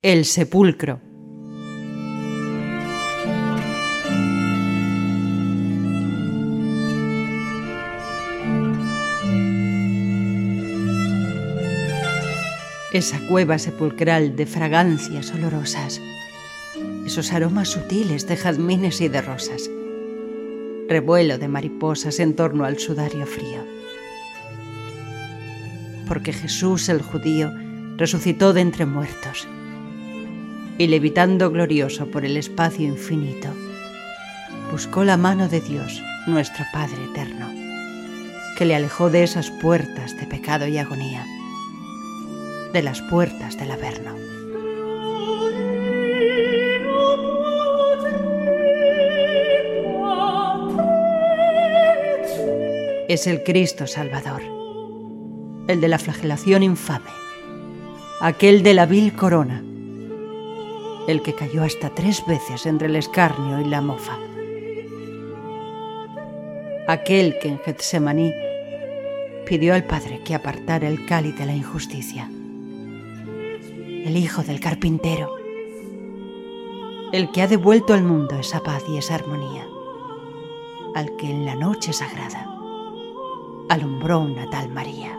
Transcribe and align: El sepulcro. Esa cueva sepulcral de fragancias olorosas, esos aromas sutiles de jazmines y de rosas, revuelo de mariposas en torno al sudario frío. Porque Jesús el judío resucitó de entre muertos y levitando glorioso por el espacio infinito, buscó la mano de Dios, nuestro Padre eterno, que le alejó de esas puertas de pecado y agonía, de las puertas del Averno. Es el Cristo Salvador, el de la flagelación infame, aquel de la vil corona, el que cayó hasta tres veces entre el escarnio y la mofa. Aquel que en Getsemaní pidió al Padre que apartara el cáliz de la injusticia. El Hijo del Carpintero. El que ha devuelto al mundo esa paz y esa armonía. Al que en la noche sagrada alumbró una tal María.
El 0.00 0.26
sepulcro. 0.26 1.00
Esa 12.92 13.18
cueva 13.26 13.58
sepulcral 13.58 14.36
de 14.36 14.46
fragancias 14.46 15.32
olorosas, 15.32 16.00
esos 17.04 17.32
aromas 17.32 17.70
sutiles 17.70 18.28
de 18.28 18.36
jazmines 18.36 19.00
y 19.00 19.08
de 19.08 19.20
rosas, 19.20 19.68
revuelo 20.88 21.38
de 21.38 21.48
mariposas 21.48 22.20
en 22.20 22.36
torno 22.36 22.64
al 22.64 22.78
sudario 22.78 23.26
frío. 23.26 23.64
Porque 26.06 26.32
Jesús 26.32 26.88
el 26.88 27.02
judío 27.02 27.50
resucitó 27.96 28.52
de 28.52 28.60
entre 28.60 28.86
muertos 28.86 29.48
y 30.78 30.86
levitando 30.86 31.50
glorioso 31.50 32.06
por 32.06 32.24
el 32.24 32.36
espacio 32.36 32.86
infinito, 32.86 33.48
buscó 34.70 35.04
la 35.04 35.16
mano 35.16 35.48
de 35.48 35.60
Dios, 35.60 36.00
nuestro 36.28 36.64
Padre 36.72 37.04
eterno, 37.10 37.50
que 38.56 38.64
le 38.64 38.76
alejó 38.76 39.10
de 39.10 39.24
esas 39.24 39.50
puertas 39.50 40.16
de 40.16 40.26
pecado 40.26 40.68
y 40.68 40.78
agonía, 40.78 41.26
de 42.72 42.82
las 42.82 43.02
puertas 43.02 43.58
del 43.58 43.72
Averno. 43.72 44.14
Es 53.08 53.26
el 53.26 53.42
Cristo 53.42 53.86
Salvador, 53.86 54.42
el 55.66 55.80
de 55.80 55.88
la 55.88 55.98
flagelación 55.98 56.62
infame, 56.62 57.10
aquel 58.20 58.62
de 58.62 58.74
la 58.74 58.84
vil 58.84 59.14
corona, 59.14 59.64
el 61.08 61.22
que 61.22 61.34
cayó 61.34 61.64
hasta 61.64 61.88
tres 61.94 62.22
veces 62.26 62.66
entre 62.66 62.86
el 62.86 62.94
escarnio 62.94 63.60
y 63.60 63.64
la 63.64 63.80
mofa. 63.80 64.18
Aquel 66.86 67.38
que 67.38 67.48
en 67.48 67.58
Getsemaní 67.60 68.34
pidió 69.46 69.74
al 69.74 69.84
Padre 69.84 70.20
que 70.22 70.34
apartara 70.34 70.86
el 70.86 71.06
cáliz 71.06 71.34
de 71.38 71.46
la 71.46 71.54
injusticia. 71.54 72.30
El 74.04 74.18
Hijo 74.18 74.42
del 74.42 74.60
Carpintero. 74.60 75.34
El 77.10 77.30
que 77.30 77.40
ha 77.40 77.46
devuelto 77.46 77.94
al 77.94 78.02
mundo 78.02 78.38
esa 78.38 78.62
paz 78.62 78.82
y 78.86 78.98
esa 78.98 79.14
armonía. 79.14 79.66
Al 80.94 81.16
que 81.16 81.30
en 81.30 81.46
la 81.46 81.54
noche 81.54 81.94
sagrada 81.94 82.54
alumbró 83.70 84.20
una 84.20 84.50
tal 84.50 84.68
María. 84.68 85.18